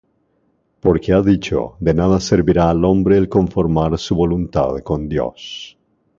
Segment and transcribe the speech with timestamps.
[0.79, 5.77] Porque ha dicho: De nada servirá al hombre El conformar su voluntad con Dios.